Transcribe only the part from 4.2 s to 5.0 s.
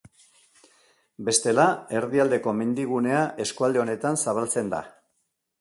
zabaltzen da.